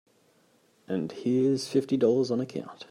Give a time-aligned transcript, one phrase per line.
[0.87, 2.79] And here's fifty dollars on account.